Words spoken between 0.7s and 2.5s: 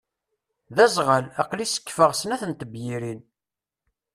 D azɣal. Aqli sekkfeɣ snat